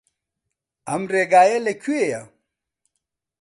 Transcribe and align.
ئەم 0.87 1.03
ڕێگایە 1.13 1.59
لەکوێیە؟ 1.67 2.21